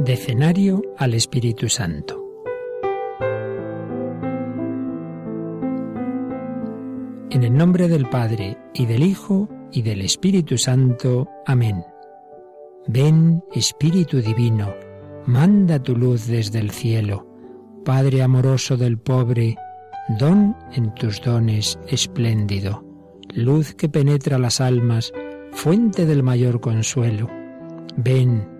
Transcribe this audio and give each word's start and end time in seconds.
Decenario 0.00 0.80
al 0.96 1.12
Espíritu 1.12 1.68
Santo. 1.68 2.24
En 7.28 7.44
el 7.44 7.54
nombre 7.54 7.86
del 7.86 8.08
Padre, 8.08 8.56
y 8.72 8.86
del 8.86 9.02
Hijo, 9.02 9.46
y 9.70 9.82
del 9.82 10.00
Espíritu 10.00 10.56
Santo. 10.56 11.28
Amén. 11.44 11.84
Ven, 12.88 13.44
Espíritu 13.52 14.22
Divino, 14.22 14.72
manda 15.26 15.82
tu 15.82 15.94
luz 15.94 16.26
desde 16.26 16.60
el 16.60 16.70
cielo. 16.70 17.26
Padre 17.84 18.22
amoroso 18.22 18.78
del 18.78 18.98
pobre, 18.98 19.58
don 20.18 20.56
en 20.72 20.94
tus 20.94 21.20
dones 21.20 21.78
espléndido, 21.88 22.82
luz 23.34 23.74
que 23.74 23.90
penetra 23.90 24.38
las 24.38 24.62
almas, 24.62 25.12
fuente 25.52 26.06
del 26.06 26.22
mayor 26.22 26.58
consuelo. 26.62 27.28
Ven, 27.98 28.59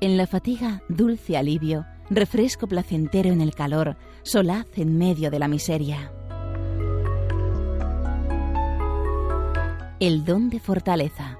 En 0.00 0.16
la 0.16 0.28
fatiga, 0.28 0.82
dulce 0.88 1.36
alivio, 1.36 1.84
refresco 2.10 2.68
placentero 2.68 3.30
en 3.32 3.40
el 3.40 3.54
calor, 3.54 3.96
solaz 4.22 4.66
en 4.76 4.96
medio 4.96 5.30
de 5.30 5.38
la 5.40 5.48
miseria. 5.48 6.12
El 9.98 10.24
don 10.24 10.48
de 10.48 10.60
fortaleza. 10.60 11.38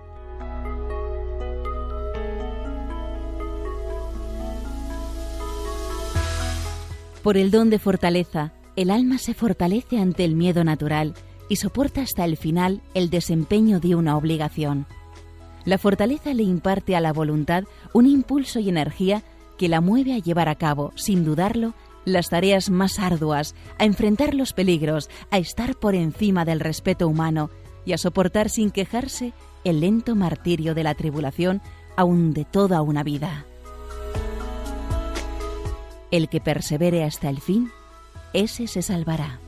Por 7.23 7.37
el 7.37 7.53
don 7.53 7.71
de 7.71 7.79
fortaleza, 7.79 8.53
el 8.75 8.91
alma 8.91 9.19
se 9.19 9.35
fortalece 9.35 10.01
ante 10.01 10.25
el 10.25 10.35
miedo 10.35 10.65
natural 10.65 11.15
y 11.49 11.57
soporta 11.57 12.03
hasta 12.03 12.25
el 12.25 12.37
final 12.37 12.83
el 12.95 13.11
desempeño 13.11 13.79
de 13.79 13.95
una 13.95 14.17
obligación. 14.17 14.87
La 15.65 15.79
fortaleza 15.79 16.35
le 16.35 16.43
imparte 16.43 16.97
a 16.97 17.01
la 17.01 17.13
voluntad 17.13 17.65
un 17.93 18.07
impulso 18.07 18.59
y 18.59 18.69
energía 18.69 19.23
que 19.59 19.69
la 19.69 19.81
mueve 19.81 20.15
a 20.15 20.19
llevar 20.19 20.49
a 20.49 20.55
cabo, 20.55 20.93
sin 20.95 21.25
dudarlo, 21.25 21.75
las 22.05 22.31
tareas 22.31 22.71
más 22.71 22.99
arduas, 22.99 23.55
a 23.79 23.85
enfrentar 23.85 24.35
los 24.35 24.53
peligros, 24.53 25.11
a 25.31 25.39
estar 25.39 25.75
por 25.77 25.95
encima 25.95 26.45
del 26.45 26.61
respeto 26.61 27.07
humano 27.07 27.51
y 27.85 27.93
a 27.93 27.99
soportar 27.99 28.49
sin 28.49 28.71
quejarse 28.71 29.33
el 29.65 29.81
lento 29.81 30.15
martirio 30.15 30.75
de 30.75 30.85
la 30.85 30.95
tribulación 30.95 31.61
aún 31.97 32.33
de 32.33 32.45
toda 32.45 32.81
una 32.83 33.03
vida. 33.03 33.45
El 36.11 36.29
que 36.29 36.41
persevere 36.41 37.05
hasta 37.05 37.29
el 37.29 37.41
fin, 37.41 37.71
ese 38.33 38.67
se 38.67 38.83
salvará. 38.83 39.41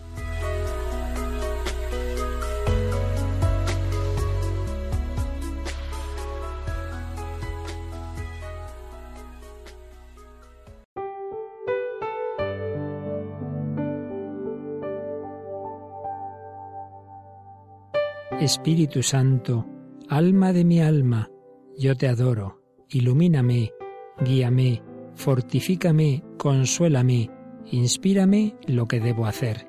Espíritu 18.38 19.02
Santo, 19.02 19.66
alma 20.08 20.52
de 20.52 20.64
mi 20.64 20.80
alma, 20.80 21.28
yo 21.76 21.96
te 21.96 22.08
adoro, 22.08 22.62
ilumíname, 22.88 23.72
guíame, 24.24 24.82
fortifícame, 25.14 26.22
consuélame, 26.38 27.30
inspírame 27.70 28.56
lo 28.66 28.86
que 28.86 29.00
debo 29.00 29.26
hacer. 29.26 29.66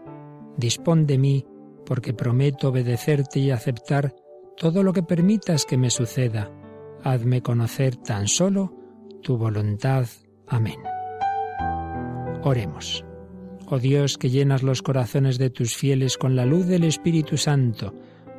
Dispón 0.57 1.05
de 1.05 1.17
mí, 1.17 1.45
porque 1.85 2.13
prometo 2.13 2.69
obedecerte 2.69 3.39
y 3.39 3.51
aceptar 3.51 4.15
todo 4.55 4.83
lo 4.83 4.93
que 4.93 5.03
permitas 5.03 5.65
que 5.65 5.77
me 5.77 5.89
suceda. 5.89 6.51
Hazme 7.03 7.41
conocer 7.41 7.95
tan 7.95 8.27
solo 8.27 8.73
tu 9.21 9.37
voluntad. 9.37 10.05
Amén. 10.47 10.79
Oremos. 12.43 13.03
Oh 13.67 13.79
Dios, 13.79 14.17
que 14.17 14.29
llenas 14.29 14.63
los 14.63 14.81
corazones 14.81 15.37
de 15.37 15.49
tus 15.49 15.75
fieles 15.75 16.17
con 16.17 16.35
la 16.35 16.45
luz 16.45 16.67
del 16.67 16.83
Espíritu 16.83 17.37
Santo, 17.37 17.95